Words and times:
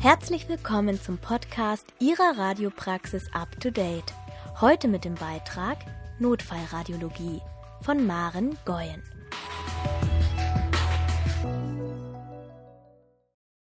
Herzlich 0.00 0.48
willkommen 0.48 0.98
zum 0.98 1.18
Podcast 1.18 1.84
Ihrer 1.98 2.38
Radiopraxis 2.38 3.26
Up 3.34 3.60
to 3.60 3.70
Date. 3.70 4.14
Heute 4.58 4.88
mit 4.88 5.04
dem 5.04 5.14
Beitrag 5.14 5.76
Notfallradiologie 6.18 7.42
von 7.82 8.06
Maren 8.06 8.56
Goyen. 8.64 9.02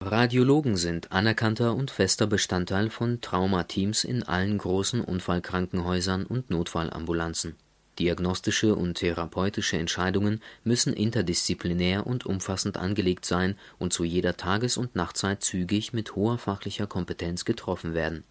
Radiologen 0.01 0.77
sind 0.77 1.11
anerkannter 1.11 1.75
und 1.75 1.91
fester 1.91 2.25
Bestandteil 2.25 2.89
von 2.89 3.19
Traumateams 3.19 4.05
in 4.05 4.23
allen 4.23 4.57
großen 4.59 5.01
Unfallkrankenhäusern 5.01 6.25
und 6.25 6.49
Notfallambulanzen. 6.49 7.57
Diagnostische 7.99 8.75
und 8.75 8.95
therapeutische 8.95 9.77
Entscheidungen 9.77 10.41
müssen 10.63 10.93
interdisziplinär 10.93 12.07
und 12.07 12.25
umfassend 12.25 12.77
angelegt 12.77 13.25
sein 13.25 13.55
und 13.77 13.91
zu 13.91 14.05
jeder 14.05 14.37
Tages 14.37 14.77
und 14.77 14.95
Nachtzeit 14.95 15.43
zügig 15.43 15.91
mit 15.91 16.15
hoher 16.15 16.37
fachlicher 16.37 16.87
Kompetenz 16.87 17.43
getroffen 17.43 17.93
werden. 17.93 18.23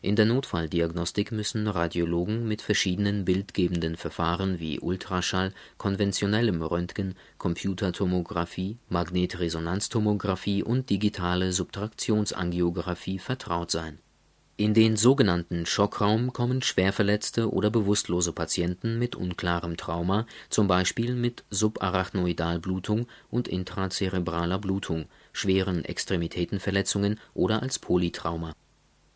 In 0.00 0.16
der 0.16 0.24
Notfalldiagnostik 0.24 1.30
müssen 1.30 1.68
Radiologen 1.68 2.48
mit 2.48 2.62
verschiedenen 2.62 3.26
bildgebenden 3.26 3.96
Verfahren 3.98 4.58
wie 4.58 4.80
Ultraschall, 4.80 5.52
konventionellem 5.76 6.62
Röntgen, 6.62 7.14
Computertomographie, 7.36 8.78
Magnetresonanztomographie 8.88 10.62
und 10.62 10.88
digitale 10.88 11.52
Subtraktionsangiographie 11.52 13.18
vertraut 13.18 13.70
sein 13.70 13.98
in 14.58 14.72
den 14.72 14.96
sogenannten 14.96 15.66
Schockraum 15.66 16.32
kommen 16.32 16.62
schwerverletzte 16.62 17.52
oder 17.52 17.68
bewusstlose 17.68 18.32
Patienten 18.32 18.98
mit 18.98 19.14
unklarem 19.14 19.76
Trauma, 19.76 20.26
zum 20.48 20.66
Beispiel 20.66 21.14
mit 21.14 21.44
Subarachnoidalblutung 21.50 23.06
und 23.30 23.48
intrazerebraler 23.48 24.58
Blutung, 24.58 25.06
schweren 25.34 25.84
Extremitätenverletzungen 25.84 27.20
oder 27.34 27.60
als 27.60 27.78
Polytrauma. 27.78 28.54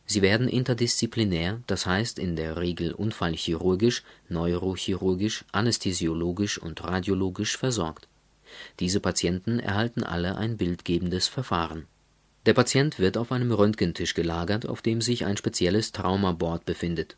Sie 0.04 0.20
werden 0.20 0.46
interdisziplinär, 0.46 1.62
das 1.66 1.86
heißt 1.86 2.18
in 2.18 2.36
der 2.36 2.58
Regel 2.58 2.92
unfallchirurgisch, 2.92 4.02
neurochirurgisch, 4.28 5.46
anästhesiologisch 5.52 6.58
und 6.58 6.84
radiologisch 6.84 7.56
versorgt. 7.56 8.08
Diese 8.78 9.00
Patienten 9.00 9.58
erhalten 9.58 10.02
alle 10.02 10.36
ein 10.36 10.58
bildgebendes 10.58 11.28
Verfahren 11.28 11.86
der 12.46 12.54
Patient 12.54 12.98
wird 12.98 13.18
auf 13.18 13.32
einem 13.32 13.52
Röntgentisch 13.52 14.14
gelagert, 14.14 14.66
auf 14.66 14.80
dem 14.80 15.02
sich 15.02 15.26
ein 15.26 15.36
spezielles 15.36 15.92
Traumaboard 15.92 16.64
befindet. 16.64 17.16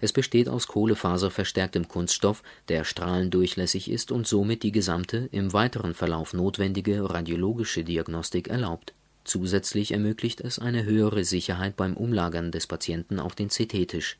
Es 0.00 0.12
besteht 0.12 0.48
aus 0.48 0.66
kohlefaserverstärktem 0.66 1.86
Kunststoff, 1.86 2.42
der 2.68 2.84
strahlendurchlässig 2.84 3.90
ist 3.90 4.10
und 4.10 4.26
somit 4.26 4.64
die 4.64 4.72
gesamte, 4.72 5.28
im 5.30 5.52
weiteren 5.52 5.94
Verlauf 5.94 6.34
notwendige 6.34 7.08
radiologische 7.08 7.84
Diagnostik 7.84 8.48
erlaubt. 8.48 8.94
Zusätzlich 9.22 9.92
ermöglicht 9.92 10.40
es 10.40 10.58
eine 10.58 10.84
höhere 10.84 11.24
Sicherheit 11.24 11.76
beim 11.76 11.96
Umlagern 11.96 12.50
des 12.50 12.66
Patienten 12.66 13.20
auf 13.20 13.34
den 13.34 13.48
CT-Tisch. 13.48 14.18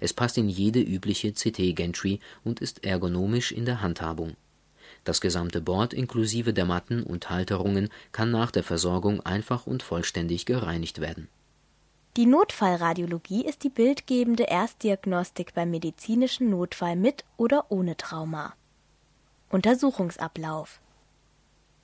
Es 0.00 0.12
passt 0.12 0.36
in 0.36 0.48
jede 0.48 0.80
übliche 0.80 1.32
CT-Gantry 1.32 2.18
und 2.42 2.60
ist 2.60 2.84
ergonomisch 2.84 3.52
in 3.52 3.64
der 3.64 3.80
Handhabung 3.80 4.36
das 5.04 5.20
gesamte 5.20 5.60
Board 5.60 5.92
inklusive 5.92 6.52
der 6.52 6.64
Matten 6.64 7.02
und 7.02 7.30
Halterungen 7.30 7.88
kann 8.12 8.30
nach 8.30 8.50
der 8.50 8.64
Versorgung 8.64 9.20
einfach 9.20 9.66
und 9.66 9.82
vollständig 9.82 10.46
gereinigt 10.46 11.00
werden. 11.00 11.28
Die 12.16 12.26
Notfallradiologie 12.26 13.44
ist 13.44 13.64
die 13.64 13.70
bildgebende 13.70 14.44
Erstdiagnostik 14.44 15.52
beim 15.54 15.70
medizinischen 15.70 16.48
Notfall 16.50 16.96
mit 16.96 17.24
oder 17.36 17.66
ohne 17.70 17.96
Trauma. 17.96 18.54
Untersuchungsablauf 19.50 20.80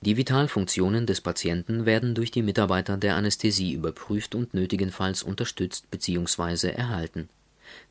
Die 0.01 0.15
Vitalfunktionen 0.17 1.05
des 1.05 1.21
Patienten 1.21 1.85
werden 1.85 2.15
durch 2.15 2.31
die 2.31 2.43
Mitarbeiter 2.43 2.97
der 2.97 3.15
Anästhesie 3.15 3.73
überprüft 3.73 4.33
und 4.33 4.53
nötigenfalls 4.53 5.21
unterstützt 5.21 5.91
bzw. 5.91 6.69
erhalten 6.69 7.29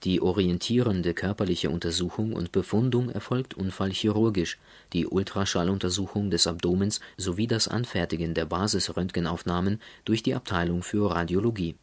die 0.05 0.21
orientierende 0.21 1.15
körperliche 1.15 1.71
Untersuchung 1.71 2.33
und 2.33 2.53
Befundung 2.53 3.11
erfolgt 3.11 3.55
unfallchirurgisch, 3.55 4.59
die 4.93 5.07
Ultraschalluntersuchung 5.07 6.31
des 6.31 6.47
Abdomens 6.47 7.01
sowie 7.17 7.47
das 7.47 7.69
Anfertigen 7.69 8.35
der 8.35 8.47
Basisröntgenaufnahmen 8.47 9.81
durch 10.05 10.23
die 10.23 10.35
Abteilung 10.35 10.83
für 10.83 11.11
Radiologie. 11.11 11.77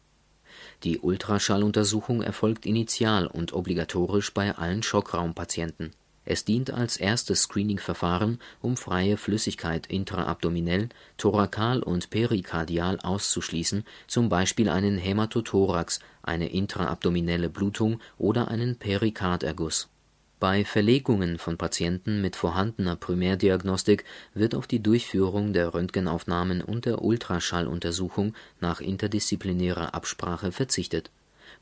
Die 0.84 0.98
Ultraschalluntersuchung 0.98 2.22
erfolgt 2.22 2.66
initial 2.66 3.26
und 3.26 3.52
obligatorisch 3.52 4.32
bei 4.34 4.54
allen 4.54 4.82
Schockraumpatienten 4.82 5.92
es 6.30 6.44
dient 6.44 6.70
als 6.70 6.98
erstes 6.98 7.44
Screening-Verfahren, 7.44 8.38
um 8.60 8.76
freie 8.76 9.16
Flüssigkeit 9.16 9.86
intraabdominell, 9.86 10.90
thorakal 11.16 11.82
und 11.82 12.10
perikardial 12.10 13.00
auszuschließen, 13.00 13.84
zum 14.06 14.28
Beispiel 14.28 14.68
einen 14.68 14.98
Hämatothorax, 14.98 16.00
eine 16.22 16.50
intraabdominelle 16.50 17.48
Blutung 17.48 18.00
oder 18.18 18.48
einen 18.48 18.76
Perikarderguss. 18.76 19.88
Bei 20.38 20.66
Verlegungen 20.66 21.38
von 21.38 21.56
Patienten 21.56 22.20
mit 22.20 22.36
vorhandener 22.36 22.96
Primärdiagnostik 22.96 24.04
wird 24.34 24.54
auf 24.54 24.66
die 24.66 24.82
Durchführung 24.82 25.54
der 25.54 25.72
Röntgenaufnahmen 25.72 26.60
und 26.60 26.84
der 26.84 27.02
Ultraschalluntersuchung 27.02 28.34
nach 28.60 28.82
interdisziplinärer 28.82 29.94
Absprache 29.94 30.52
verzichtet. 30.52 31.10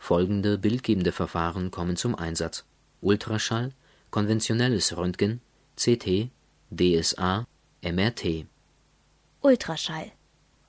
Folgende 0.01 0.59
bildgebende 0.59 1.13
Verfahren 1.13 1.71
kommen 1.71 1.97
zum 1.97 2.17
Einsatz: 2.17 2.65
Ultraschall 3.01 3.71
konventionelles 4.17 4.97
Röntgen, 4.97 5.43
CT, 5.77 6.31
DSA, 6.71 7.47
MRT. 7.83 8.47
Ultraschall 9.43 10.11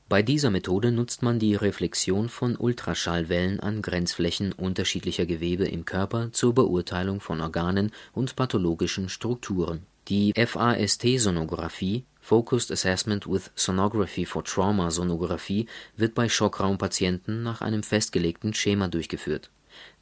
Bei 0.09 0.21
dieser 0.21 0.49
Methode 0.49 0.91
nutzt 0.91 1.23
man 1.23 1.39
die 1.39 1.55
Reflexion 1.55 2.27
von 2.27 2.57
Ultraschallwellen 2.57 3.61
an 3.61 3.81
Grenzflächen 3.81 4.51
unterschiedlicher 4.51 5.25
Gewebe 5.25 5.63
im 5.63 5.85
Körper 5.85 6.33
zur 6.33 6.53
Beurteilung 6.55 7.21
von 7.21 7.39
Organen 7.39 7.93
und 8.11 8.35
pathologischen 8.35 9.07
Strukturen. 9.07 9.85
Die 10.09 10.33
FAST-Sonographie 10.33 12.03
(Focused 12.19 12.69
Assessment 12.69 13.29
with 13.29 13.51
Sonography 13.55 14.25
for 14.25 14.43
Trauma 14.43 14.91
Sonographie) 14.91 15.67
wird 15.95 16.15
bei 16.15 16.27
Schockraumpatienten 16.27 17.43
nach 17.43 17.61
einem 17.61 17.83
festgelegten 17.83 18.53
Schema 18.53 18.89
durchgeführt 18.89 19.51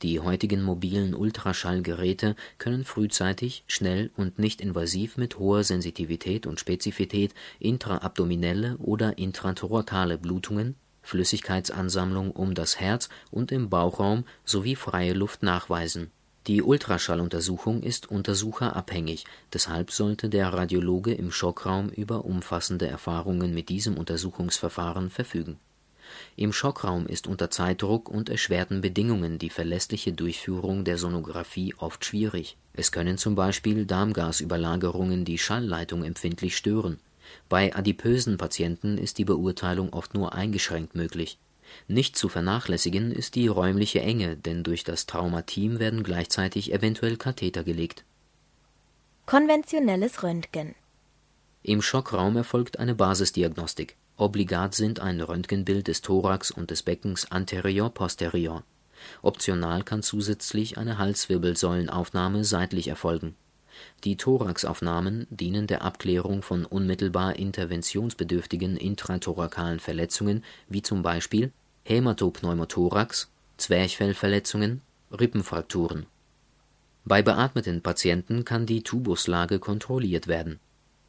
die 0.02 0.19
heutigen 0.19 0.62
mobilen 0.62 1.13
Ultraschallgeräte 1.13 2.36
können 2.58 2.86
frühzeitig, 2.86 3.63
schnell 3.68 4.12
und 4.16 4.40
nicht 4.40 4.62
invasiv 4.62 5.18
mit 5.18 5.40
hoher 5.40 5.63
Sensitivität 5.63 6.47
und 6.47 6.59
Spezifität 6.59 7.34
intraabdominelle 7.59 8.78
oder 8.78 9.18
intrathorakale 9.18 10.18
Blutungen, 10.18 10.75
Flüssigkeitsansammlung 11.02 12.31
um 12.31 12.53
das 12.53 12.80
Herz 12.80 13.09
und 13.31 13.52
im 13.52 13.69
Bauchraum 13.69 14.25
sowie 14.44 14.75
freie 14.75 15.13
Luft 15.13 15.44
nachweisen. 15.44 16.12
Die 16.47 16.62
Ultraschalluntersuchung 16.62 17.81
ist 17.81 18.12
untersucherabhängig, 18.12 19.25
deshalb 19.53 19.92
sollte 19.92 20.30
der 20.30 20.50
Radiologe 20.50 21.13
im 21.13 21.31
Schockraum 21.31 21.90
über 21.90 22.25
umfassende 22.25 22.88
Erfahrungen 22.88 23.53
mit 23.53 23.69
diesem 23.69 23.97
Untersuchungsverfahren 23.97 25.09
verfügen 25.09 25.57
im 26.36 26.53
Schockraum 26.53 27.08
ist 27.08 27.28
unter 27.28 27.50
Zeitdruck 27.50 28.09
und 28.09 28.30
erschwerten 28.30 28.81
Bedingungen 28.81 29.40
die 29.40 29.50
verlässliche 29.50 30.14
Durchführung 30.14 30.84
der 30.84 30.98
Sonographie 30.98 31.74
oft 31.78 32.03
schwierig. 32.06 32.58
Es 32.74 32.92
können 32.92 33.18
zum 33.18 33.36
Beispiel 33.36 33.86
Darmgasüberlagerungen 33.86 35.25
die 35.25 35.38
Schallleitung 35.38 36.04
empfindlich 36.04 36.58
stören. 36.58 37.00
Bei 37.50 37.75
adipösen 37.75 38.38
Patienten 38.38 38.98
ist 38.98 39.18
die 39.18 39.25
Beurteilung 39.25 39.94
oft 39.94 40.14
nur 40.14 40.34
eingeschränkt 40.34 40.96
möglich. 40.96 41.38
Nicht 41.88 42.16
zu 42.16 42.30
vernachlässigen 42.30 43.12
ist 43.12 43.36
die 43.36 43.48
räumliche 43.48 44.02
Enge, 44.02 44.38
denn 44.38 44.64
durch 44.64 44.84
das 44.84 45.06
Traumateam 45.06 45.80
werden 45.80 46.04
gleichzeitig 46.04 46.72
eventuell 46.72 47.18
Katheter 47.18 47.64
gelegt. 47.64 48.04
Konventionelles 49.25 50.22
Röntgen 50.22 50.75
Im 51.63 51.81
Schockraum 51.81 52.38
erfolgt 52.38 52.78
eine 52.78 52.94
Basisdiagnostik 52.94 53.95
Obligat 54.17 54.73
sind 54.73 55.01
ein 55.01 55.19
Röntgenbild 55.19 55.89
des 55.89 56.01
Thorax 56.01 56.50
und 56.50 56.71
des 56.71 56.83
Beckens 56.83 57.31
anterior-posterior. 57.31 58.63
Optional 59.21 59.83
kann 59.83 60.03
zusätzlich 60.03 60.77
eine 60.77 60.97
Halswirbelsäulenaufnahme 60.97 62.45
seitlich 62.45 62.88
erfolgen. 62.88 63.35
Die 64.06 64.15
Thoraxaufnahmen 64.15 65.27
dienen 65.29 65.67
der 65.67 65.81
Abklärung 65.81 66.44
von 66.44 66.63
unmittelbar 66.65 67.35
interventionsbedürftigen 67.35 68.77
intrathorakalen 68.77 69.81
Verletzungen 69.81 70.45
wie 70.69 70.81
zum 70.81 71.01
Beispiel 71.03 71.51
Hämatopneumothorax, 71.83 73.29
Zwerchfellverletzungen, 73.57 74.81
Rippenfrakturen. 75.12 76.06
Bei 77.03 77.21
beatmeten 77.21 77.81
Patienten 77.81 78.45
kann 78.45 78.65
die 78.65 78.81
Tubuslage 78.81 79.59
kontrolliert 79.59 80.27
werden 80.27 80.59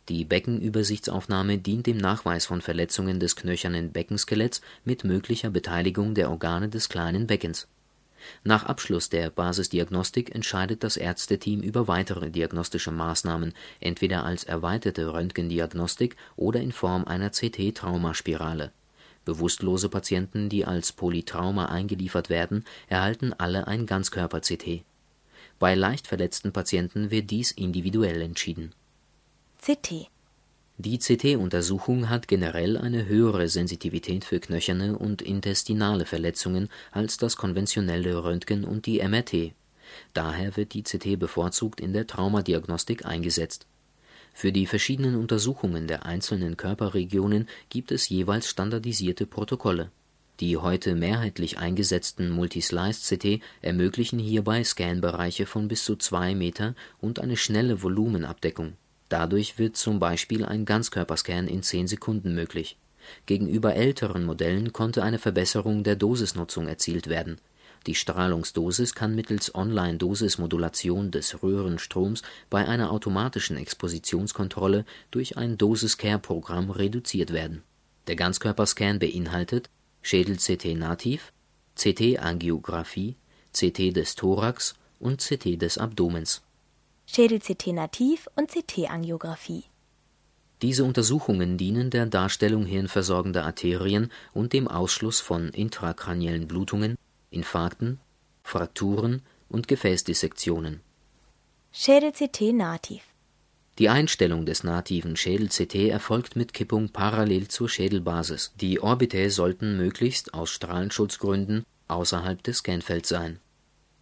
die 0.09 0.25
Beckenübersichtsaufnahme 0.25 1.59
dient 1.59 1.87
dem 1.87 1.97
Nachweis 1.97 2.47
von 2.47 2.61
Verletzungen 2.61 3.19
des 3.19 3.35
knöchernen 3.35 3.91
Beckenskeletts 3.91 4.61
mit 4.85 5.03
möglicher 5.05 5.51
Beteiligung 5.51 6.15
der 6.15 6.31
Organe 6.31 6.69
des 6.69 6.89
kleinen 6.89 7.27
Beckens. 7.27 7.67
Nach 8.45 8.65
Abschluss 8.65 9.09
der 9.09 9.31
Basisdiagnostik 9.31 10.35
entscheidet 10.35 10.85
das 10.85 10.97
Ärzteteam 10.97 11.61
über 11.61 11.89
weitere 11.89 12.31
diagnostische 12.31 12.91
Maßnahmen, 12.91 13.53
entweder 13.81 14.25
als 14.25 14.45
erweiterte 14.45 15.13
Röntgendiagnostik 15.13 16.17
oder 16.37 16.61
in 16.61 16.73
Form 16.73 17.05
einer 17.05 17.31
CT-Traumaspirale. 17.31 18.73
Bewusstlose 19.25 19.89
Patienten, 19.89 20.49
die 20.49 20.65
als 20.65 20.93
Polytrauma 20.93 21.67
eingeliefert 21.67 22.31
werden, 22.31 22.65
erhalten 22.89 23.33
alle 23.33 23.67
ein 23.67 23.87
Ganzkörper-CT. 23.87 24.85
Bei 25.59 25.75
leicht 25.75 26.07
verletzten 26.07 26.53
Patienten 26.53 27.11
wird 27.11 27.31
dies 27.31 27.51
individuell 27.51 28.23
entschieden. 28.23 28.73
CT 29.67 30.09
Die 30.79 30.99
CT-Untersuchung 31.01 32.09
hat 32.09 32.29
generell 32.29 32.77
eine 32.77 33.07
höhere 33.07 33.49
Sensitivität 33.49 34.25
für 34.25 34.39
knöcherne 34.39 34.97
und 34.97 35.23
intestinale 35.23 36.07
Verletzungen 36.07 36.69
als 36.93 37.17
das 37.17 37.37
konventionelle 37.37 38.23
Röntgen 38.23 38.63
und 38.63 38.87
die 38.87 39.03
MRT. 39.03 39.55
Daher 40.15 40.57
wird 40.57 40.73
die 40.73 40.85
CT 40.85 41.19
bevorzugt 41.19 41.81
in 41.81 41.93
der 41.93 42.07
Traumadiagnostik 42.07 43.07
eingesetzt 43.07 43.67
für 44.33 44.53
die 44.53 44.67
verschiedenen 44.67 45.17
Untersuchungen 45.17 45.89
der 45.89 46.07
einzelnen 46.07 46.57
Körperregionen 46.57 47.49
gibt 47.69 47.91
es 47.91 48.09
jeweils 48.09 48.49
standardisierte 48.49 49.27
Protokolle. 49.27 49.91
Die 50.39 50.59
heute 50.59 50.95
mehrheitlich 50.95 51.59
eingesetzten 51.59 52.31
Multislice-CT 52.31 53.41
ermöglichen 53.63 54.21
hierbei 54.21 54.63
Scanbereiche 54.63 55.47
von 55.47 55.67
bis 55.67 55.85
zu 55.85 55.97
zwei 55.97 56.37
Meter 56.37 56.77
und 57.01 57.19
eine 57.19 57.37
schnelle 57.37 57.83
Volumenabdeckung. 57.83 58.75
Dadurch 59.09 59.59
wird 59.59 59.77
zum 59.77 59.99
Beispiel 59.99 60.45
ein 60.45 60.65
Ganzkörperscan 60.65 61.49
in 61.49 61.63
zehn 61.63 61.87
Sekunden 61.87 62.35
möglich. 62.35 62.77
Gegenüber 63.27 63.75
älteren 63.75 64.25
Modellen 64.25 64.73
konnte 64.73 65.03
eine 65.03 65.19
Verbesserung 65.19 65.85
der 65.85 65.97
Dosisnutzung 65.97 66.67
erzielt 66.67 67.09
werden 67.09 67.39
die 67.87 67.95
Strahlungsdosis 67.95 68.95
kann 68.95 69.15
mittels 69.15 69.55
Online-Dosismodulation 69.55 71.13
des 71.13 71.43
Röhrenstroms 71.43 72.23
bei 72.51 72.67
einer 72.67 72.91
automatischen 72.91 73.57
Expositionskontrolle 73.57 74.85
durch 75.13 75.37
ein 75.37 75.57
Dosis-Care-Programm 75.57 76.71
reduziert 76.71 77.33
werden. 77.33 77.63
Der 78.09 78.17
Ganzkörperscan 78.17 78.99
beinhaltet 78.99 79.71
Schädel-CT-Nativ, 80.03 81.33
CT-Angiografie, 81.77 83.17
CT 83.53 83.97
des 83.97 84.17
Thorax 84.17 84.75
und 84.99 85.21
CT 85.21 85.61
des 85.61 85.79
Abdomens. 85.79 86.43
Schädel-CT-Nativ 87.07 88.29
und 88.35 88.51
CT-Angiografie. 88.51 89.65
Diese 90.63 90.85
Untersuchungen 90.85 91.59
dienen 91.59 91.91
der 91.91 92.07
Darstellung 92.07 92.65
hirnversorgender 92.65 93.45
Arterien 93.45 94.11
und 94.33 94.53
dem 94.53 94.69
Ausschluss 94.69 95.21
von 95.21 95.51
intrakraniellen 95.51 96.49
Blutungen 96.49 96.97
Infarkten, 97.31 98.01
Frakturen 98.43 99.23
und 99.49 99.69
Gefäßdissektionen. 99.69 100.81
Schädel-CT 101.73 102.55
nativ 102.55 103.03
Die 103.79 103.89
Einstellung 103.91 104.47
des 104.47 104.65
nativen 104.65 105.17
Schädel-CT 105.17 105.91
erfolgt 105.91 106.37
mit 106.37 106.55
Kippung 106.55 106.89
parallel 106.89 107.49
zur 107.49 107.69
Schädelbasis. 107.69 108.53
Die 108.61 108.81
Orbitae 108.81 109.29
sollten 109.29 109.77
möglichst 109.77 110.33
aus 110.33 110.51
Strahlenschutzgründen 110.51 111.65
außerhalb 111.89 112.43
des 112.43 112.59
Scanfelds 112.59 113.11
sein. 113.11 113.39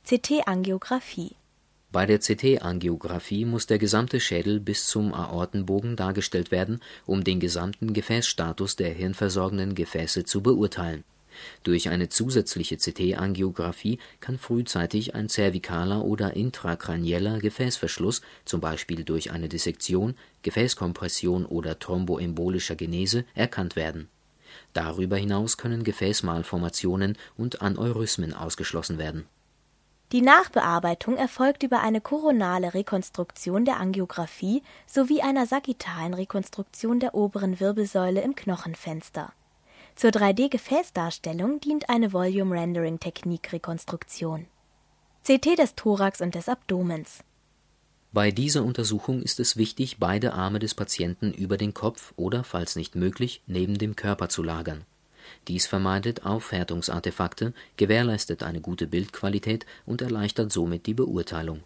CT-Angiografie 0.04 1.36
Bei 1.94 2.04
der 2.04 2.18
CT-Angiografie 2.18 3.46
muss 3.46 3.66
der 3.66 3.78
gesamte 3.78 4.20
Schädel 4.20 4.60
bis 4.60 4.86
zum 4.86 5.14
Aortenbogen 5.14 5.96
dargestellt 5.96 6.50
werden, 6.50 6.80
um 7.06 7.24
den 7.24 7.40
gesamten 7.40 7.94
Gefäßstatus 7.94 8.76
der 8.76 8.90
hirnversorgenden 8.90 9.74
Gefäße 9.74 10.24
zu 10.24 10.42
beurteilen 10.42 11.04
durch 11.62 11.88
eine 11.88 12.08
zusätzliche 12.08 12.76
CT-Angiografie 12.76 13.98
kann 14.20 14.38
frühzeitig 14.38 15.14
ein 15.14 15.28
zervikaler 15.28 16.04
oder 16.04 16.34
intrakranieller 16.34 17.38
Gefäßverschluss 17.38 18.22
zum 18.44 18.60
Beispiel 18.60 19.04
durch 19.04 19.30
eine 19.30 19.48
Dissektion, 19.48 20.14
Gefäßkompression 20.42 21.46
oder 21.46 21.78
thromboembolischer 21.78 22.76
Genese 22.76 23.24
erkannt 23.34 23.76
werden. 23.76 24.08
Darüber 24.72 25.16
hinaus 25.16 25.56
können 25.56 25.84
Gefäßmalformationen 25.84 27.16
und 27.36 27.62
Aneurysmen 27.62 28.34
ausgeschlossen 28.34 28.98
werden. 28.98 29.26
Die 30.14 30.22
Nachbearbeitung 30.22 31.16
erfolgt 31.16 31.64
über 31.64 31.80
eine 31.80 32.00
koronale 32.00 32.72
Rekonstruktion 32.72 33.64
der 33.64 33.80
Angiografie 33.80 34.62
sowie 34.86 35.22
einer 35.22 35.44
sagittalen 35.44 36.14
Rekonstruktion 36.14 37.00
der 37.00 37.16
oberen 37.16 37.58
Wirbelsäule 37.58 38.20
im 38.20 38.36
Knochenfenster 38.36 39.32
zur 39.96 40.10
3D-Gefäßdarstellung 40.10 41.58
dient 41.58 41.90
eine 41.90 42.12
Volume-Rendering-Technik-Rekonstruktion. 42.12 44.46
CT 45.24 45.58
des 45.58 45.74
Thorax 45.74 46.20
und 46.20 46.36
des 46.36 46.48
Abdomens 46.48 47.24
Bei 48.12 48.30
dieser 48.30 48.62
Untersuchung 48.62 49.20
ist 49.20 49.40
es 49.40 49.56
wichtig, 49.56 49.96
beide 49.98 50.34
Arme 50.34 50.60
des 50.60 50.76
Patienten 50.76 51.32
über 51.32 51.56
den 51.56 51.74
Kopf 51.74 52.12
oder, 52.14 52.44
falls 52.44 52.76
nicht 52.76 52.94
möglich, 52.94 53.42
neben 53.48 53.78
dem 53.78 53.96
Körper 53.96 54.28
zu 54.28 54.44
lagern. 54.44 54.84
Dies 55.48 55.66
vermeidet 55.66 56.24
Aufhärtungsartefakte, 56.24 57.52
gewährleistet 57.76 58.42
eine 58.42 58.60
gute 58.60 58.86
Bildqualität 58.86 59.66
und 59.86 60.02
erleichtert 60.02 60.52
somit 60.52 60.86
die 60.86 60.94
Beurteilung 60.94 61.62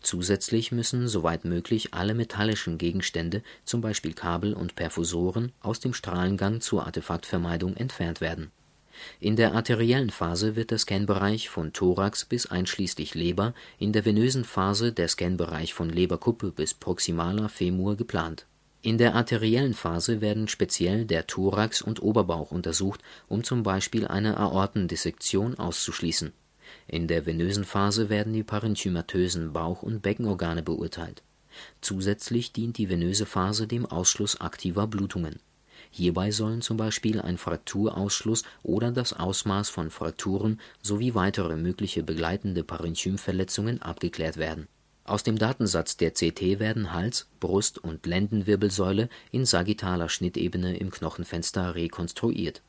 Zusätzlich 0.00 0.70
müssen 0.70 1.08
soweit 1.08 1.44
möglich 1.44 1.92
alle 1.92 2.14
metallischen 2.14 2.78
Gegenstände 2.78 3.42
zum 3.64 3.80
Beispiel 3.80 4.14
Kabel 4.14 4.54
und 4.54 4.76
Perfusoren 4.76 5.52
aus 5.60 5.80
dem 5.80 5.92
Strahlengang 5.92 6.60
zur 6.60 6.86
Artefaktvermeidung 6.86 7.76
entfernt 7.76 8.20
werden. 8.20 8.50
In 9.20 9.36
der 9.36 9.54
arteriellen 9.54 10.10
Phase 10.10 10.56
wird 10.56 10.70
der 10.70 10.78
Scanbereich 10.78 11.48
von 11.48 11.72
Thorax 11.72 12.24
bis 12.24 12.46
einschließlich 12.46 13.14
Leber, 13.14 13.54
in 13.78 13.92
der 13.92 14.04
venösen 14.04 14.44
Phase 14.44 14.92
der 14.92 15.08
Scanbereich 15.08 15.72
von 15.72 15.88
Leberkuppe 15.88 16.50
bis 16.50 16.74
proximaler 16.74 17.48
Femur 17.48 17.96
geplant. 17.96 18.46
In 18.80 18.98
der 18.98 19.14
arteriellen 19.14 19.74
Phase 19.74 20.20
werden 20.20 20.48
speziell 20.48 21.04
der 21.04 21.26
Thorax 21.26 21.82
und 21.82 22.02
Oberbauch 22.02 22.52
untersucht, 22.52 23.00
um 23.26 23.42
zum 23.42 23.62
Beispiel 23.62 24.06
eine 24.06 24.36
Aortendissektion 24.36 25.58
auszuschließen 25.58 26.32
in 26.86 27.06
der 27.06 27.26
venösen 27.26 27.64
Phase 27.64 28.08
werden 28.08 28.32
die 28.32 28.42
parenchymatösen 28.42 29.52
Bauch 29.52 29.82
und 29.82 30.02
Beckenorgane 30.02 30.62
beurteilt. 30.62 31.22
Zusätzlich 31.80 32.52
dient 32.52 32.78
die 32.78 32.88
venöse 32.88 33.26
Phase 33.26 33.66
dem 33.66 33.84
Ausschluss 33.86 34.40
aktiver 34.40 34.86
Blutungen. 34.86 35.40
Hierbei 35.90 36.30
sollen 36.30 36.60
zum 36.60 36.76
Beispiel 36.76 37.20
ein 37.20 37.38
Frakturausschluss 37.38 38.44
oder 38.62 38.90
das 38.90 39.12
Ausmaß 39.12 39.70
von 39.70 39.90
Frakturen 39.90 40.60
sowie 40.82 41.14
weitere 41.14 41.56
mögliche 41.56 42.02
begleitende 42.02 42.62
Parenchymverletzungen 42.62 43.80
abgeklärt 43.82 44.36
werden. 44.36 44.68
Aus 45.08 45.22
dem 45.22 45.38
Datensatz 45.38 45.96
der 45.96 46.10
CT 46.10 46.58
werden 46.58 46.92
Hals, 46.92 47.28
Brust 47.40 47.78
und 47.78 48.04
Lendenwirbelsäule 48.04 49.08
in 49.32 49.46
sagittaler 49.46 50.10
Schnittebene 50.10 50.76
im 50.76 50.90
Knochenfenster 50.90 51.74
rekonstruiert. 51.74 52.60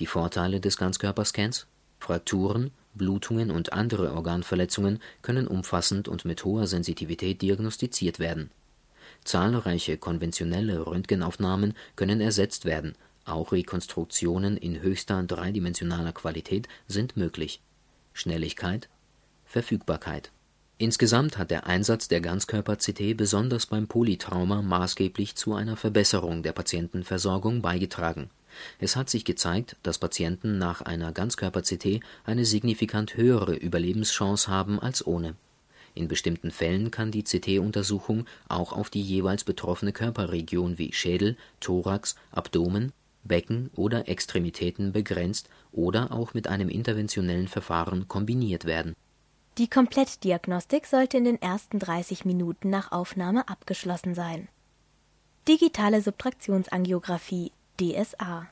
Die 0.00 0.06
Vorteile 0.06 0.60
des 0.60 0.78
Ganzkörperscans 0.78 1.68
Frakturen 2.00 2.72
Blutungen 2.94 3.52
und 3.52 3.72
andere 3.72 4.12
Organverletzungen 4.14 4.98
können 5.22 5.46
umfassend 5.46 6.08
und 6.08 6.24
mit 6.24 6.44
hoher 6.44 6.66
Sensitivität 6.66 7.40
diagnostiziert 7.40 8.18
werden. 8.18 8.50
Zahlreiche 9.22 9.96
konventionelle 9.96 10.88
Röntgenaufnahmen 10.88 11.74
können 11.94 12.20
ersetzt 12.20 12.64
werden, 12.64 12.96
auch 13.24 13.52
Rekonstruktionen 13.52 14.56
in 14.56 14.82
höchster 14.82 15.22
dreidimensionaler 15.22 16.12
Qualität 16.12 16.66
sind 16.88 17.16
möglich. 17.16 17.60
Schnelligkeit 18.12 18.88
Verfügbarkeit 19.44 20.32
Insgesamt 20.78 21.38
hat 21.38 21.50
der 21.50 21.66
Einsatz 21.66 22.08
der 22.08 22.20
Ganzkörper-CT 22.20 23.16
besonders 23.16 23.66
beim 23.66 23.86
Polytrauma 23.86 24.60
maßgeblich 24.60 25.34
zu 25.34 25.54
einer 25.54 25.76
Verbesserung 25.76 26.42
der 26.42 26.52
Patientenversorgung 26.52 27.62
beigetragen 27.62 28.30
es 28.78 28.96
hat 28.96 29.10
sich 29.10 29.24
gezeigt, 29.24 29.76
dass 29.82 29.98
Patienten 29.98 30.58
nach 30.58 30.82
einer 30.82 31.12
Ganzkörper-CT 31.12 32.00
eine 32.24 32.44
signifikant 32.44 33.16
höhere 33.16 33.54
Überlebenschance 33.54 34.48
haben 34.48 34.80
als 34.80 35.06
ohne. 35.06 35.34
In 35.94 36.08
bestimmten 36.08 36.50
Fällen 36.50 36.90
kann 36.90 37.10
die 37.10 37.24
CT-Untersuchung 37.24 38.26
auch 38.48 38.72
auf 38.72 38.90
die 38.90 39.00
jeweils 39.00 39.44
betroffene 39.44 39.92
Körperregion 39.92 40.78
wie 40.78 40.92
Schädel, 40.92 41.36
Thorax, 41.60 42.16
Abdomen, 42.32 42.92
Becken 43.24 43.70
oder 43.74 44.08
Extremitäten 44.08 44.92
begrenzt 44.92 45.48
oder 45.72 46.12
auch 46.12 46.34
mit 46.34 46.48
einem 46.48 46.68
interventionellen 46.68 47.48
Verfahren 47.48 48.08
kombiniert 48.08 48.66
werden. 48.66 48.94
Die 49.58 49.68
Komplettdiagnostik 49.68 50.84
sollte 50.84 51.16
in 51.16 51.24
den 51.24 51.40
ersten 51.40 51.78
30 51.78 52.26
Minuten 52.26 52.68
nach 52.68 52.92
Aufnahme 52.92 53.48
abgeschlossen 53.48 54.14
sein. 54.14 54.48
Digitale 55.48 56.02
Subtraktionsangiographie 56.02 57.52
DSA. 57.80 58.48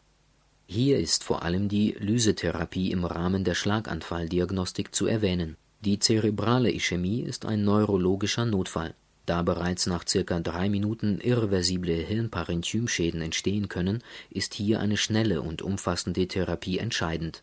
Hier 0.66 0.98
ist 0.98 1.22
vor 1.22 1.42
allem 1.42 1.68
die 1.68 1.94
Lysetherapie 1.98 2.90
im 2.90 3.04
Rahmen 3.04 3.44
der 3.44 3.54
Schlaganfalldiagnostik 3.54 4.94
zu 4.94 5.06
erwähnen. 5.06 5.58
Die 5.80 5.98
zerebrale 5.98 6.72
Ischämie 6.72 7.20
ist 7.20 7.44
ein 7.44 7.64
neurologischer 7.64 8.46
Notfall. 8.46 8.94
Da 9.26 9.42
bereits 9.42 9.86
nach 9.86 10.08
circa 10.08 10.40
drei 10.40 10.70
Minuten 10.70 11.20
irreversible 11.20 11.96
Hirnparenchymschäden 11.96 13.20
entstehen 13.20 13.68
können, 13.68 14.02
ist 14.30 14.54
hier 14.54 14.80
eine 14.80 14.96
schnelle 14.96 15.42
und 15.42 15.60
umfassende 15.60 16.26
Therapie 16.28 16.78
entscheidend. 16.78 17.42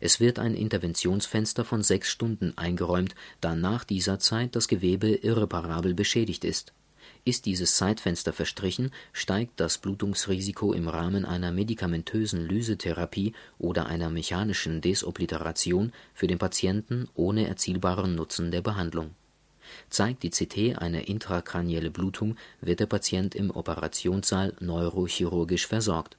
Es 0.00 0.20
wird 0.20 0.38
ein 0.38 0.54
Interventionsfenster 0.54 1.64
von 1.64 1.82
sechs 1.82 2.10
Stunden 2.10 2.56
eingeräumt, 2.56 3.14
da 3.40 3.54
nach 3.54 3.84
dieser 3.84 4.18
Zeit 4.18 4.54
das 4.56 4.68
Gewebe 4.68 5.08
irreparabel 5.08 5.94
beschädigt 5.94 6.44
ist 6.44 6.72
Ist 7.24 7.46
dieses 7.46 7.76
Zeitfenster 7.76 8.32
verstrichen, 8.32 8.90
steigt 9.12 9.60
das 9.60 9.78
Blutungsrisiko 9.78 10.72
im 10.72 10.88
Rahmen 10.88 11.24
einer 11.24 11.52
medikamentösen 11.52 12.46
Lysetherapie 12.46 13.32
oder 13.58 13.86
einer 13.86 14.10
mechanischen 14.10 14.80
Desobliteration 14.80 15.92
für 16.14 16.26
den 16.26 16.38
Patienten 16.38 17.08
ohne 17.14 17.48
erzielbaren 17.48 18.14
Nutzen 18.14 18.50
der 18.50 18.62
Behandlung. 18.62 19.14
Zeigt 19.90 20.22
die 20.22 20.30
CT 20.30 20.78
eine 20.78 21.04
intrakranielle 21.04 21.90
Blutung, 21.90 22.36
wird 22.60 22.80
der 22.80 22.86
Patient 22.86 23.34
im 23.34 23.50
Operationssaal 23.50 24.54
neurochirurgisch 24.60 25.66
versorgt 25.66 26.17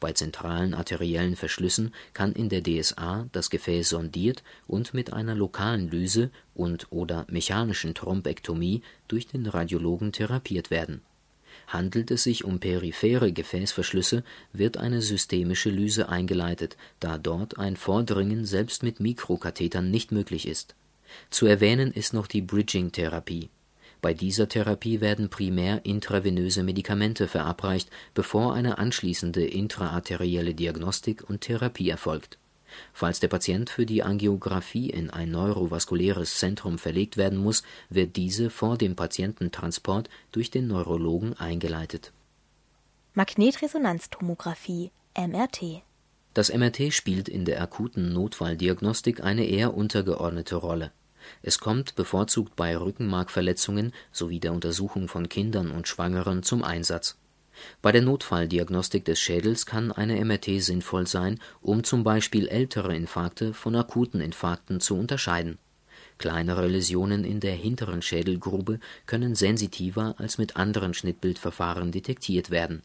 bei 0.00 0.12
zentralen 0.12 0.74
arteriellen 0.74 1.36
Verschlüssen 1.36 1.94
kann 2.12 2.32
in 2.32 2.48
der 2.48 2.62
DSA 2.62 3.28
das 3.32 3.50
Gefäß 3.50 3.88
sondiert 3.88 4.42
und 4.66 4.94
mit 4.94 5.12
einer 5.12 5.34
lokalen 5.34 5.88
Lyse 5.88 6.30
und/oder 6.54 7.26
mechanischen 7.28 7.94
Thrombektomie 7.94 8.82
durch 9.08 9.26
den 9.26 9.46
Radiologen 9.46 10.12
therapiert 10.12 10.70
werden. 10.70 11.02
Handelt 11.66 12.10
es 12.10 12.22
sich 12.22 12.44
um 12.44 12.60
periphere 12.60 13.32
Gefäßverschlüsse, 13.32 14.24
wird 14.52 14.76
eine 14.76 15.02
systemische 15.02 15.70
Lyse 15.70 16.08
eingeleitet, 16.08 16.76
da 17.00 17.18
dort 17.18 17.58
ein 17.58 17.76
Vordringen 17.76 18.44
selbst 18.44 18.82
mit 18.82 19.00
Mikrokathetern 19.00 19.90
nicht 19.90 20.12
möglich 20.12 20.48
ist. 20.48 20.74
Zu 21.30 21.46
erwähnen 21.46 21.92
ist 21.92 22.12
noch 22.12 22.26
die 22.26 22.42
Bridging-Therapie 22.42 23.50
bei 24.00 24.14
dieser 24.14 24.48
Therapie 24.48 25.00
werden 25.00 25.28
primär 25.28 25.84
intravenöse 25.84 26.62
Medikamente 26.62 27.26
verabreicht, 27.26 27.90
bevor 28.14 28.54
eine 28.54 28.78
anschließende 28.78 29.44
intraarterielle 29.44 30.54
Diagnostik 30.54 31.28
und 31.28 31.40
Therapie 31.40 31.90
erfolgt. 31.90 32.38
Falls 32.92 33.18
der 33.18 33.28
Patient 33.28 33.70
für 33.70 33.86
die 33.86 34.02
Angiografie 34.02 34.90
in 34.90 35.10
ein 35.10 35.30
neurovaskuläres 35.30 36.38
Zentrum 36.38 36.78
verlegt 36.78 37.16
werden 37.16 37.38
muss, 37.38 37.62
wird 37.88 38.16
diese 38.16 38.50
vor 38.50 38.76
dem 38.76 38.94
Patiententransport 38.94 40.08
durch 40.32 40.50
den 40.50 40.68
Neurologen 40.68 41.34
eingeleitet. 41.34 42.12
Magnetresonanztomographie 43.14 44.92
(MRT) 45.16 45.82
Das 46.34 46.52
MRT 46.52 46.92
spielt 46.92 47.28
in 47.28 47.44
der 47.44 47.60
akuten 47.62 48.12
Notfalldiagnostik 48.12 49.24
eine 49.24 49.44
eher 49.46 49.74
untergeordnete 49.74 50.54
Rolle 50.54 50.92
es 51.42 51.58
kommt 51.58 51.94
bevorzugt 51.94 52.56
bei 52.56 52.76
Rückenmarkverletzungen 52.76 53.92
sowie 54.12 54.40
der 54.40 54.52
Untersuchung 54.52 55.08
von 55.08 55.28
Kindern 55.28 55.70
und 55.70 55.88
Schwangeren 55.88 56.42
zum 56.42 56.62
Einsatz. 56.62 57.16
Bei 57.82 57.92
der 57.92 58.02
Notfalldiagnostik 58.02 59.04
des 59.04 59.18
Schädels 59.18 59.66
kann 59.66 59.90
eine 59.92 60.24
MRT 60.24 60.62
sinnvoll 60.62 61.06
sein, 61.06 61.40
um 61.60 61.84
zum 61.84 62.04
Beispiel 62.04 62.48
ältere 62.48 62.94
Infarkte 62.94 63.52
von 63.52 63.74
akuten 63.74 64.20
Infarkten 64.20 64.80
zu 64.80 64.96
unterscheiden. 64.96 65.58
Kleinere 66.18 66.66
Läsionen 66.66 67.24
in 67.24 67.40
der 67.40 67.54
hinteren 67.54 68.02
Schädelgrube 68.02 68.80
können 69.06 69.34
sensitiver 69.34 70.14
als 70.18 70.38
mit 70.38 70.56
anderen 70.56 70.94
Schnittbildverfahren 70.94 71.92
detektiert 71.92 72.50
werden. 72.50 72.82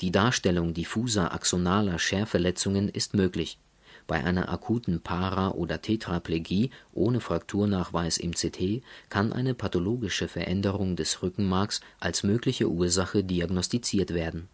Die 0.00 0.10
Darstellung 0.10 0.72
diffuser 0.72 1.32
axonaler 1.32 1.98
Scherverletzungen 1.98 2.88
ist 2.88 3.14
möglich 3.14 3.58
bei 4.06 4.22
einer 4.22 4.50
akuten 4.50 5.00
Para 5.00 5.52
oder 5.52 5.80
Tetraplegie 5.80 6.70
ohne 6.92 7.20
Frakturnachweis 7.20 8.18
im 8.18 8.32
CT 8.32 8.82
kann 9.08 9.32
eine 9.32 9.54
pathologische 9.54 10.28
Veränderung 10.28 10.96
des 10.96 11.22
Rückenmarks 11.22 11.80
als 12.00 12.22
mögliche 12.22 12.68
Ursache 12.68 13.24
diagnostiziert 13.24 14.12
werden. 14.12 14.48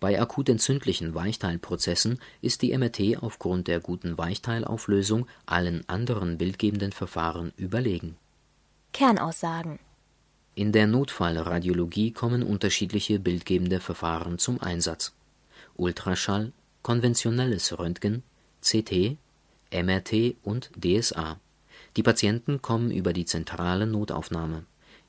Bei 0.00 0.20
akut 0.20 0.48
entzündlichen 0.48 1.14
Weichteilprozessen 1.14 2.18
ist 2.42 2.62
die 2.62 2.76
MRT 2.76 3.22
aufgrund 3.22 3.68
der 3.68 3.80
guten 3.80 4.18
Weichteilauflösung 4.18 5.26
allen 5.46 5.88
anderen 5.88 6.38
bildgebenden 6.38 6.92
Verfahren 6.92 7.52
überlegen. 7.56 8.16
Kernaussagen 8.92 9.78
In 10.54 10.72
der 10.72 10.86
Notfallradiologie 10.86 12.12
kommen 12.12 12.42
unterschiedliche 12.42 13.18
bildgebende 13.18 13.80
Verfahren 13.80 14.38
zum 14.38 14.60
Einsatz: 14.60 15.12
Ultraschall, 15.76 16.52
konventionelles 16.82 17.78
Röntgen 17.78 18.22
CT, 18.66 19.16
MRT 19.72 20.34
und 20.42 20.70
DSA. 20.76 21.38
Die 21.96 22.02
Patienten 22.02 22.62
kommen 22.62 22.90
über 22.90 23.12
die 23.12 23.24
zentrale 23.24 23.86
Notaufnahme. 23.86 24.64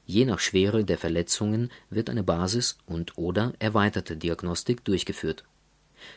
Je 0.06 0.26
nach 0.26 0.40
Schwere 0.40 0.86
der 0.86 1.00
Verletzungen 1.00 1.72
wird 1.90 2.12
eine 2.12 2.24
Basis 2.24 2.78
und/oder 2.86 3.54
erweiterte 3.58 4.16
Diagnostik 4.16 4.86
durchgeführt. 4.86 5.44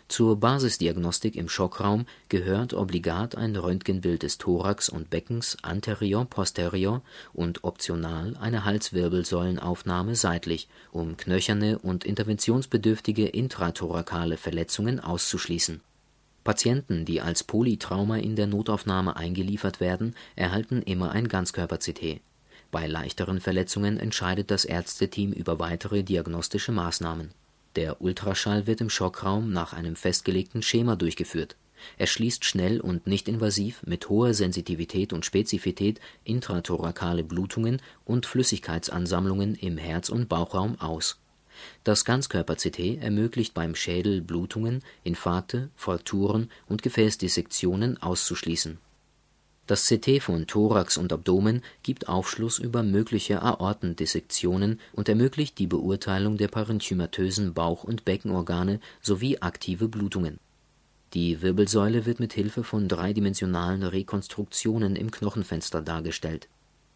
Zur 0.06 0.38
Basisdiagnostik 0.38 1.34
im 1.34 1.48
Schockraum 1.48 2.04
gehört 2.28 2.74
obligat 2.74 3.34
ein 3.36 3.56
Röntgenbild 3.56 4.22
des 4.22 4.36
Thorax 4.36 4.90
und 4.90 5.08
Beckens 5.08 5.56
anterior-posterior 5.62 7.02
und 7.32 7.64
optional 7.64 8.36
eine 8.36 8.66
Halswirbelsäulenaufnahme 8.66 10.14
seitlich, 10.14 10.68
um 10.92 11.16
knöcherne 11.16 11.78
und 11.78 12.04
interventionsbedürftige 12.04 13.26
intrathorakale 13.26 14.36
Verletzungen 14.36 15.00
auszuschließen 15.00 15.80
Patienten, 16.50 17.04
die 17.04 17.20
als 17.20 17.44
Polytrauma 17.44 18.16
in 18.16 18.34
der 18.34 18.48
Notaufnahme 18.48 19.14
eingeliefert 19.14 19.78
werden, 19.78 20.16
erhalten 20.34 20.82
immer 20.82 21.12
ein 21.12 21.28
Ganzkörper-CT. 21.28 22.20
Bei 22.72 22.88
leichteren 22.88 23.40
Verletzungen 23.40 24.00
entscheidet 24.00 24.50
das 24.50 24.64
Ärzteteam 24.64 25.30
über 25.30 25.60
weitere 25.60 26.02
diagnostische 26.02 26.72
Maßnahmen. 26.72 27.30
Der 27.76 28.02
Ultraschall 28.02 28.66
wird 28.66 28.80
im 28.80 28.90
Schockraum 28.90 29.52
nach 29.52 29.74
einem 29.74 29.94
festgelegten 29.94 30.62
Schema 30.62 30.96
durchgeführt. 30.96 31.54
Er 31.98 32.08
schließt 32.08 32.44
schnell 32.44 32.80
und 32.80 33.06
nicht 33.06 33.28
invasiv 33.28 33.84
mit 33.86 34.08
hoher 34.08 34.34
Sensitivität 34.34 35.12
und 35.12 35.24
Spezifität 35.24 36.00
intrathorakale 36.24 37.22
Blutungen 37.22 37.80
und 38.04 38.26
Flüssigkeitsansammlungen 38.26 39.54
im 39.54 39.78
Herz 39.78 40.08
und 40.08 40.28
Bauchraum 40.28 40.80
aus 40.80 41.20
das 41.84 42.04
Ganzkörper-CT 42.04 42.98
ermöglicht 43.00 43.54
beim 43.54 43.74
Schädel 43.74 44.20
Blutungen, 44.20 44.82
Infarkte, 45.04 45.70
Frakturen 45.76 46.50
und 46.68 46.82
Gefäßdissektionen 46.82 48.00
auszuschließen. 48.02 48.78
Das 49.66 49.86
CT 49.86 50.20
von 50.20 50.48
Thorax 50.48 50.96
und 50.96 51.12
Abdomen 51.12 51.62
gibt 51.84 52.08
Aufschluss 52.08 52.58
über 52.58 52.82
mögliche 52.82 53.40
Aortendissektionen 53.40 54.80
und 54.92 55.08
ermöglicht 55.08 55.58
die 55.58 55.68
Beurteilung 55.68 56.38
der 56.38 56.48
parenchymatösen 56.48 57.54
Bauch 57.54 57.84
und 57.84 58.04
Beckenorgane 58.04 58.80
sowie 59.00 59.38
aktive 59.38 59.88
Blutungen. 59.88 60.38
Die 61.14 61.40
Wirbelsäule 61.40 62.04
wird 62.04 62.18
mit 62.18 62.32
Hilfe 62.32 62.64
von 62.64 62.88
dreidimensionalen 62.88 63.84
Rekonstruktionen 63.84 64.96
im 64.96 65.10
Knochenfenster 65.10 65.82
dargestellt 65.82 66.48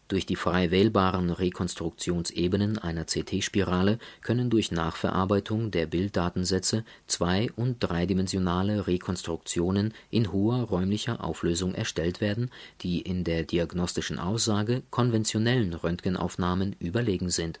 durch 0.07 0.25
die 0.25 0.35
frei 0.35 0.71
wählbaren 0.71 1.31
Rekonstruktionsebenen 1.31 2.77
einer 2.77 3.05
CT-Spirale 3.05 3.99
können 4.21 4.49
durch 4.49 4.71
Nachverarbeitung 4.71 5.71
der 5.71 5.87
Bilddatensätze 5.87 6.83
zwei 7.07 7.49
und 7.55 7.77
dreidimensionale 7.79 8.87
Rekonstruktionen 8.87 9.93
in 10.11 10.31
hoher 10.31 10.63
räumlicher 10.63 11.23
Auflösung 11.23 11.73
erstellt 11.73 12.21
werden, 12.21 12.51
die 12.81 13.01
in 13.01 13.23
der 13.23 13.43
diagnostischen 13.43 14.19
Aussage 14.19 14.83
konventionellen 14.91 15.73
Röntgenaufnahmen 15.73 16.75
überlegen 16.79 17.29
sind 17.29 17.59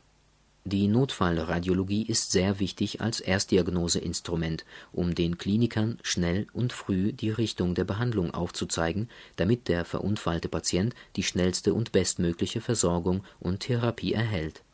die 0.67 0.87
Notfallradiologie 0.87 2.07
ist 2.07 2.31
sehr 2.31 2.59
wichtig 2.59 2.99
als 2.99 3.19
Erstdiagnoseinstrument, 3.19 4.65
um 4.91 5.13
den 5.13 5.37
Klinikern 5.37 5.99
schnell 6.01 6.47
und 6.53 6.73
früh 6.73 7.13
die 7.13 7.29
Richtung 7.29 7.75
der 7.75 7.83
Behandlung 7.83 8.33
aufzuzeigen, 8.33 9.07
damit 9.35 9.67
der 9.67 9.85
verunfallte 9.85 10.49
Patient 10.49 10.95
die 11.17 11.23
schnellste 11.23 11.75
und 11.75 11.91
bestmögliche 11.91 12.61
Versorgung 12.61 13.23
und 13.39 13.59
Therapie 13.59 14.13
erhält 14.13 14.64